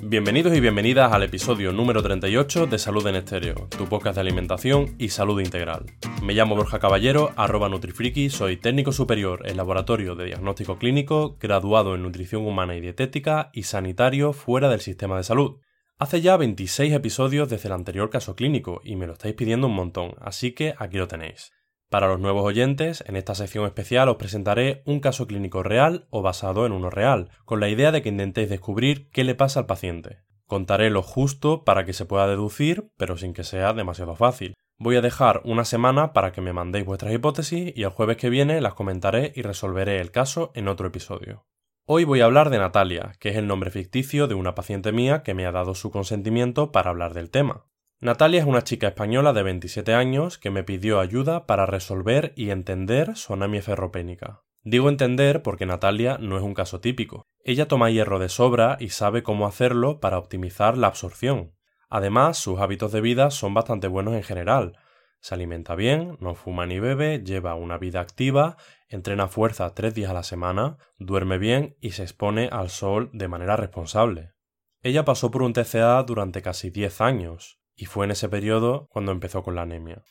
[0.00, 4.94] Bienvenidos y bienvenidas al episodio número 38 de Salud en Estéreo, tu podcast de alimentación
[4.98, 5.84] y salud integral.
[6.22, 11.94] Me llamo Borja Caballero, arroba Nutrifriki, soy técnico superior en laboratorio de diagnóstico clínico, graduado
[11.94, 15.60] en nutrición humana y dietética y sanitario fuera del sistema de salud.
[15.96, 19.74] Hace ya 26 episodios desde el anterior caso clínico y me lo estáis pidiendo un
[19.74, 21.52] montón, así que aquí lo tenéis.
[21.88, 26.20] Para los nuevos oyentes, en esta sección especial os presentaré un caso clínico real o
[26.20, 29.66] basado en uno real, con la idea de que intentéis descubrir qué le pasa al
[29.66, 30.18] paciente.
[30.48, 34.54] Contaré lo justo para que se pueda deducir, pero sin que sea demasiado fácil.
[34.78, 38.30] Voy a dejar una semana para que me mandéis vuestras hipótesis y el jueves que
[38.30, 41.44] viene las comentaré y resolveré el caso en otro episodio.
[41.84, 45.22] Hoy voy a hablar de Natalia, que es el nombre ficticio de una paciente mía
[45.22, 47.66] que me ha dado su consentimiento para hablar del tema.
[48.00, 52.48] Natalia es una chica española de 27 años que me pidió ayuda para resolver y
[52.48, 54.44] entender su anemia ferropénica.
[54.70, 57.26] Digo entender porque Natalia no es un caso típico.
[57.42, 61.54] Ella toma hierro de sobra y sabe cómo hacerlo para optimizar la absorción.
[61.88, 64.76] Además, sus hábitos de vida son bastante buenos en general.
[65.20, 68.58] Se alimenta bien, no fuma ni bebe, lleva una vida activa,
[68.90, 73.26] entrena fuerza tres días a la semana, duerme bien y se expone al sol de
[73.26, 74.34] manera responsable.
[74.82, 79.12] Ella pasó por un TCA durante casi 10 años y fue en ese periodo cuando
[79.12, 80.02] empezó con la anemia.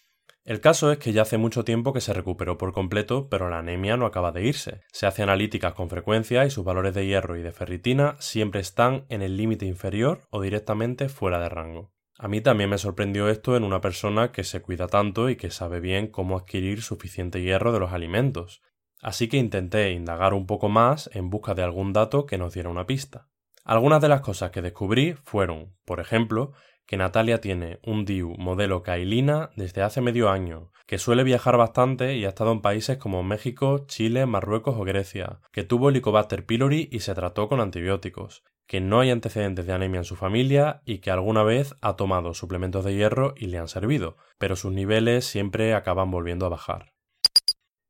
[0.47, 3.59] El caso es que ya hace mucho tiempo que se recuperó por completo, pero la
[3.59, 4.79] anemia no acaba de irse.
[4.93, 9.03] Se hace analíticas con frecuencia y sus valores de hierro y de ferritina siempre están
[9.09, 11.91] en el límite inferior o directamente fuera de rango.
[12.17, 15.51] A mí también me sorprendió esto en una persona que se cuida tanto y que
[15.51, 18.61] sabe bien cómo adquirir suficiente hierro de los alimentos.
[19.01, 22.69] Así que intenté indagar un poco más en busca de algún dato que nos diera
[22.69, 23.27] una pista.
[23.65, 26.53] Algunas de las cosas que descubrí fueron, por ejemplo,
[26.87, 32.15] que Natalia tiene un DIU modelo Kailina desde hace medio año, que suele viajar bastante
[32.15, 36.87] y ha estado en países como México, Chile, Marruecos o Grecia, que tuvo Helicobacter pylori
[36.91, 40.99] y se trató con antibióticos, que no hay antecedentes de anemia en su familia y
[40.99, 45.25] que alguna vez ha tomado suplementos de hierro y le han servido, pero sus niveles
[45.25, 46.93] siempre acaban volviendo a bajar.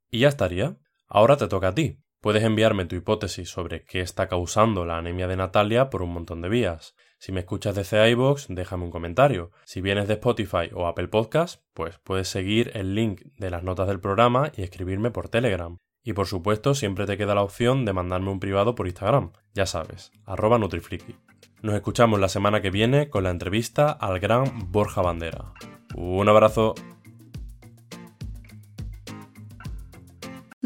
[0.10, 0.78] Y ya estaría.
[1.08, 2.00] Ahora te toca a ti.
[2.20, 6.42] Puedes enviarme tu hipótesis sobre qué está causando la anemia de Natalia por un montón
[6.42, 6.96] de vías.
[7.20, 9.52] Si me escuchas desde iVoox, déjame un comentario.
[9.66, 13.88] Si vienes de Spotify o Apple Podcast, pues puedes seguir el link de las notas
[13.88, 15.78] del programa y escribirme por Telegram.
[16.04, 19.66] Y por supuesto, siempre te queda la opción de mandarme un privado por Instagram, ya
[19.66, 21.16] sabes, arroba Nutrifriki.
[21.62, 25.54] Nos escuchamos la semana que viene con la entrevista al gran Borja Bandera.
[25.96, 26.76] Un abrazo.